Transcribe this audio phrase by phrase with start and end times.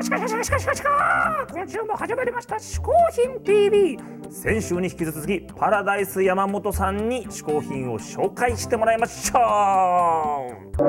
[0.00, 3.98] かしかしかしかしかしか今週も始まりました嗜好品 TV
[4.30, 10.80] 先週に引き続きパラダイス山本さんに嗜好品を紹介してもらいましょう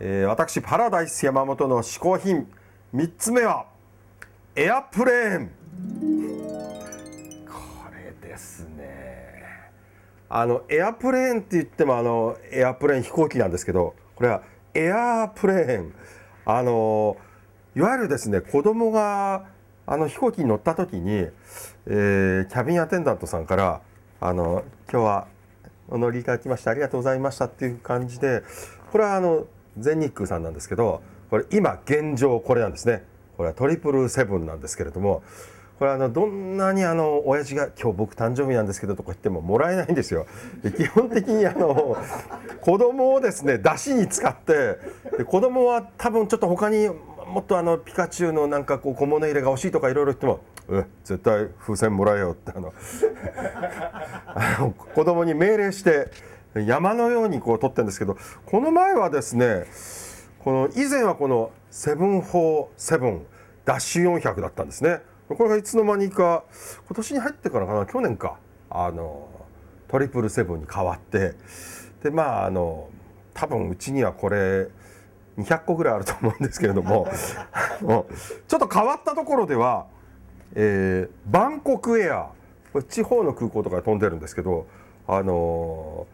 [0.00, 2.48] えー、私パラダイス山本の嗜好品
[2.94, 3.66] 3つ目は
[4.56, 5.50] エアプレーン
[7.46, 7.52] こ
[7.92, 9.70] れですね
[10.28, 14.42] あのエアプレーンって言ってもあのエアプレーン飛行機なんですけどこれは
[14.74, 15.94] エアープレーン
[16.50, 17.18] あの
[17.76, 19.44] いわゆるですね子供が
[19.86, 23.82] あの飛行機に乗った時に、えー、キャビンアテンダントさんから
[24.18, 25.26] あの今日は
[25.88, 28.42] お乗りいただきましてありがとうございましたっていう感じで
[28.92, 33.04] これはあの全日空さんなんですけどこれ今現状これなんですね。
[33.36, 35.22] これはトリプルセブンなんですけれども
[35.78, 40.26] これあのどんなにあの親父が「今日僕誕生日なんですけど」とか言ってももらえないんですよ。
[40.76, 41.96] 基本的にあの
[42.60, 44.78] 子供をですね出しに使って
[45.16, 52.72] で子供は多分ちょっと他にもっとあのピカチュウのなんかこう小物入れが欲しいとかいろいろ言っても「え絶対風船もらえよ」ってあの
[54.34, 56.08] あの子供に命令して
[56.56, 59.66] 山のようにこう取ってるんですけどこの前はですね
[60.40, 63.20] この以前はこの747
[63.64, 65.02] ダッシュ400だったんですね。
[65.28, 66.44] これがいつの間にか
[66.86, 68.38] 今年に入ってからかな去年か。
[68.70, 69.28] あの
[69.88, 71.34] トリプルセブンに変わって。
[72.02, 72.88] でまああの
[73.34, 74.68] 多分うちにはこれ
[75.38, 77.08] 200個ぐらいあると思うんですけれども。
[78.48, 79.86] ちょっと変わったところでは、
[80.54, 82.30] えー、バンコクエア。
[82.72, 84.66] これ地方の空港とかで飛んでるんですけど
[85.06, 86.06] あの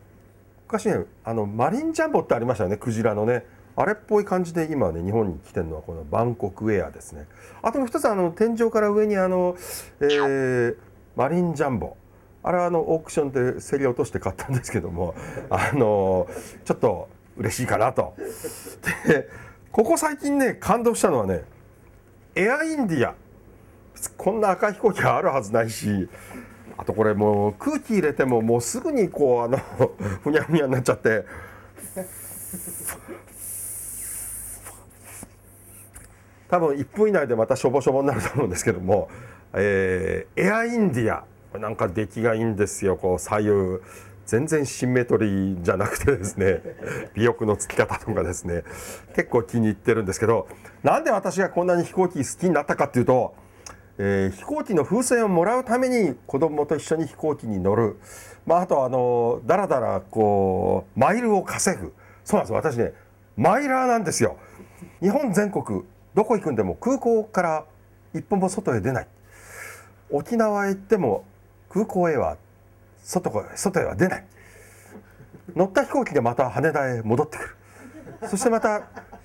[0.67, 3.45] 昔ねあのマリンジャンボってありましたよねクジラのね。
[3.77, 7.27] あれっぽい感じで今ね日本に来てるのはこのバンコクエアですね。
[7.63, 9.57] あともう一つあの天井から上にあの、
[10.01, 10.77] えー、
[11.17, 11.97] マリンジャンボ。
[12.43, 15.15] あれはあのオークションで競り落として買ったんですけども
[15.49, 16.29] あの
[16.65, 18.15] ちょっと嬉しいかなと。
[19.07, 19.29] で
[19.73, 21.43] ここ最近ね感動したのはね
[22.37, 23.15] エアインディア。
[24.17, 26.09] こんな赤い飛行機あるはずないし
[26.77, 29.57] あとこれもう空気入れてももうすぐにこうあの
[30.23, 31.25] ふにゃふにゃになっちゃって。
[36.49, 39.09] 多分1分以内でまたしょぼしょぼになると思うんですけども、
[39.55, 41.25] えー、エアインディア
[41.59, 42.97] なんか出来がいいんですよ。
[42.97, 43.81] こう左右。
[44.27, 46.63] 全然シンメトリーじゃなくてですね。
[47.17, 48.65] 尾翼のつき方とかですね。
[49.15, 50.49] 結構気に入ってるんですけど
[50.83, 53.35] なんで私がこんなに飛行機好きになったかっていうと、
[53.99, 57.97] えー、飛行機の風船をもらうために子供と一緒に飛行機に乗る、
[58.47, 61.93] まあ、あとあのだらだらこうマイルを稼ぐ。
[62.25, 62.95] そうなんです私ね
[63.37, 64.37] マイラーなんですよ。
[65.01, 65.83] 日本全国
[66.15, 67.65] どこ行くんでも空港から
[68.15, 69.09] 一歩も外へ出ない。
[70.11, 71.25] 沖縄へ行っても
[71.69, 72.37] 空港へは
[73.03, 74.27] 外外へは出ない。
[75.57, 77.57] 乗った飛行機でまた羽田へ戻ってく
[78.21, 78.29] る。
[78.29, 78.83] そしてまた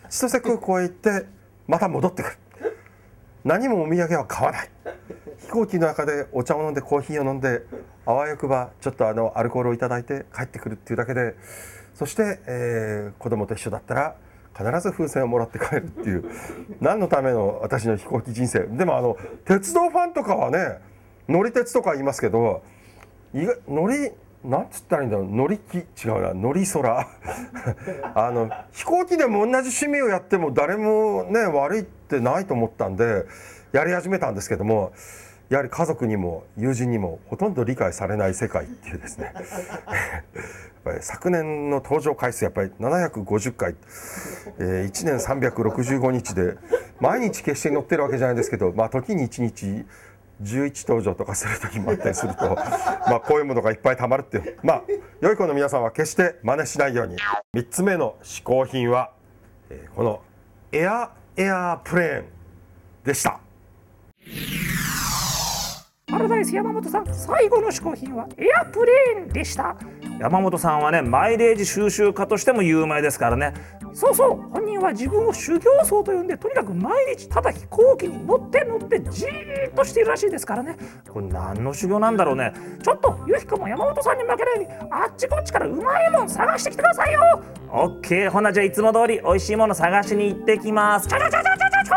[0.09, 1.25] 千歳空港へ行って
[1.67, 2.37] また戻ってくる。
[3.43, 4.69] 何もお土産は買わない。
[5.41, 7.63] 飛行機の中でお茶を飲んでコーヒーを飲んで
[8.05, 11.35] あわよくばちょっとあのアルコールを頂いて帰ってくるっていうだけで
[11.95, 14.15] そして、えー、子供と一緒だったら
[14.59, 16.25] 必ず風船をもらって帰るっていう。
[16.81, 18.67] 何のための私の飛行機人生。
[18.67, 20.79] でもあの鉄道ファンとかはね
[21.29, 22.61] 乗り鉄とか言いますけど
[23.67, 24.11] 乗り
[24.43, 25.27] なんつったらいいんだろう。
[25.27, 25.77] 乗り気？
[25.77, 26.33] 違うな。
[26.33, 27.07] 乗り空。
[28.15, 33.25] あの飛行機でも同じ趣味をやっても誰もね悪いってないと思ったんで
[33.71, 34.91] やり始めたんですけども
[35.49, 39.33] やはり家族にも友人にもほとんど理解されない世界っていうですね。
[41.01, 43.75] 昨年の登場回数やっぱり750回、
[44.59, 46.55] えー、1年365日で
[46.99, 49.85] 毎日決して乗ってるわけじゃないですけど、まあ、時に1日
[50.41, 52.55] 11登場とかする時もあったりすると
[53.09, 54.57] まあこういうものがいっぱいたまるっていう。
[54.63, 54.83] まあ
[55.21, 57.17] 良い子の皆さんは決して真似しないように。
[57.53, 59.11] 3つ目の嗜好品は、
[59.69, 60.21] えー、この
[60.71, 62.25] エアエアプレーン
[63.03, 63.39] でした。
[66.09, 69.77] パラダイス山本さん最後の嗜好品はエアプレーンでした。
[70.19, 73.53] 山本さんはねマイレージ収集家としても有名ですからね。
[73.93, 80.77] そうそう本人は自分を修行僧と呼んでとにかく毎日ただ飛行機に乗って乗ってじーっとしているらしいですからね。
[81.07, 82.53] これ何の修行なんだろうね。
[82.83, 87.21] ちょっとゆきこも山本さんに負けないようにあっちこっちからうまいもん探してきてくださいよ。
[87.71, 91.07] オッケーほなじゃあいつも通り美味しいもの探しに行ってきます。
[91.07, 91.45] ちょちょちょちょちょ
[91.85, 91.95] ちょ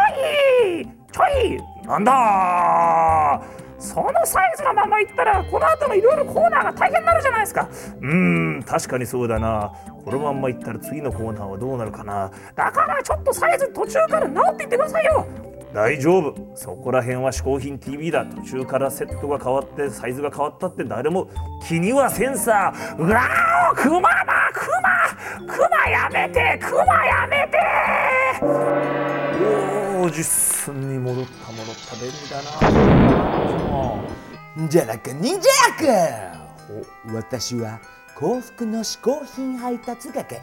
[0.81, 1.23] いちょ
[1.55, 3.43] いなんだ
[3.83, 7.69] そのサイズのままいったらこの後のいろいろコーナーが大変になるじゃないですか。
[8.01, 9.73] うーん確かにそうだな。
[10.05, 12.31] このまんまいったら次のコーナーはどうなるかな。
[12.55, 15.27] だからちょっとサイズ途中から直っていってくださいよ。
[15.75, 16.35] 大丈夫。
[16.55, 18.25] そこら辺は嗜好品 TV だ。
[18.25, 21.29] 途中からセットが変わってサイズが変わったって誰も
[21.67, 24.69] 気にはセンサーうわークマだク
[25.49, 25.53] マ。
[25.53, 27.59] クマやめてクマやめて。
[30.05, 32.43] お実に戻った戻った便利だ
[34.57, 35.49] なじゃなく忍者
[35.89, 36.37] や
[37.09, 37.81] く私は
[38.15, 40.41] 幸福の嗜好品配達係、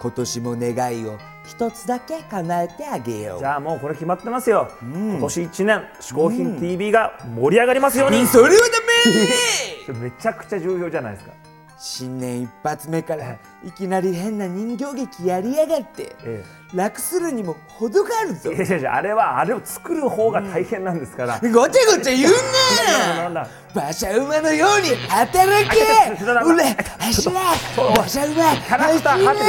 [0.00, 1.16] 今年も願いを
[1.46, 8.68] 一つだけ叶えてあげようじゃあもうこれ決まってますよ、今年1年「嗜好品 TV」が盛り上がりますように、それは
[9.86, 11.32] ダメ めちゃくちゃ重要じゃないですか
[11.78, 16.44] 新年一発目からいきなり変な人形劇やりやがって、え
[16.74, 25.76] 楽するにも程があるぞいやいやいやあれはあれを作る方が大変なんですから、ごちゃごちゃ言うな馬車馬のように働け
[26.18, 26.64] ちょっとうら
[26.98, 28.98] 走れ馬車馬走
[29.38, 29.46] れ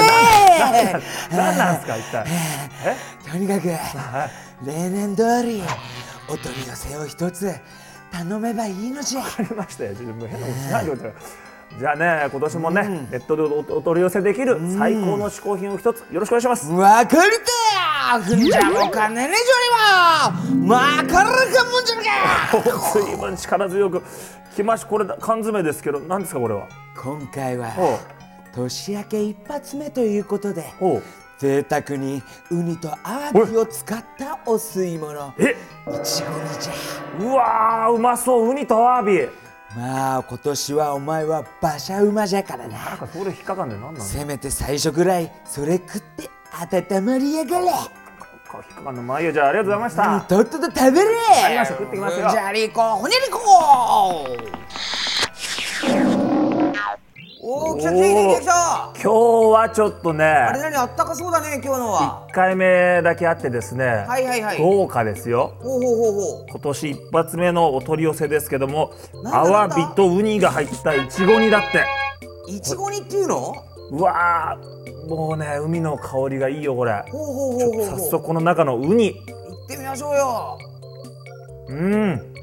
[1.32, 2.28] 何なんですか一体
[2.86, 3.68] えとにかく
[4.66, 5.64] 例年通り
[6.28, 7.52] お取り寄せを一つ
[8.12, 9.96] 頼めばいいのじゃわかりましたよ。
[9.96, 11.10] ちょっともう変なことしないでくださ
[11.46, 11.49] い。
[11.78, 16.72] じゃあね、今年もね、ネットでおお取り寄せできる最高の嗜好品を一つよろしくお願いします。
[16.72, 17.40] わかる
[18.10, 22.94] かふんじゃお金ねじょりはわかるかもんじゃるか。
[22.94, 24.04] 随分力強く
[24.56, 26.68] きましこれだ缶詰ですけど何ですかこれは？
[27.02, 28.00] 今回はほ
[28.54, 30.74] 年明け一発目ということで。
[31.38, 32.22] 贅沢に
[32.52, 35.34] ウニとアワビを使ったお吸い物。
[35.38, 35.56] え、
[35.88, 36.74] いちご煮じゃ。
[37.18, 38.50] うわーうまそう。
[38.50, 39.30] ウニとアワビ。
[39.76, 42.78] まあ今年はお前は馬車馬じゃからな。
[42.78, 44.02] なんかそれ引っかかんで何な。
[44.02, 46.30] せめて最初ぐらいそれ食って
[46.92, 47.66] 温まりやがれ。
[47.68, 47.76] 引っ
[48.76, 49.32] かかんのまあいいよ。
[49.32, 50.22] じゃあありがとうございました。
[50.22, 51.10] とっとと食べれ。
[51.46, 52.30] ありました食ってきますよ。
[52.32, 54.59] じゃりこほにゃりこ
[57.52, 58.42] おお来た来た来た。
[58.42, 62.28] 来た今日はちょっとね、あれ何あったかそうだね今日のは。
[62.30, 64.60] 一回目だけあってですね、はいはいはい。
[64.60, 65.56] 豪華ですよ。
[65.60, 66.46] ほうほうほうほう。
[66.48, 68.94] 今年一発目のお取り寄せですけども
[69.26, 71.86] アワビとウニが入ったいちご煮だって。
[72.52, 73.56] いちご煮っていうの？
[73.94, 77.04] うわーもうね海の香りがいいよこれ。
[77.10, 79.16] ほうほうほうほう早速この中のウニ。
[79.16, 80.58] 行ってみましょうよ。
[81.70, 82.34] うん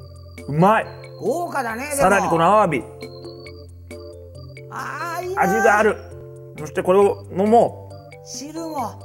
[0.48, 0.86] うまい。
[1.20, 2.82] 豪華だねさらにこのアワビ
[5.36, 5.96] 味がある。
[6.58, 7.90] そしてこれを飲も
[8.24, 9.00] 汁も